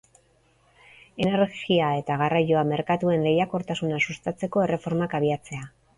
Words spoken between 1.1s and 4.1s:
Energia eta garraioa merkatuen lehiakortasuna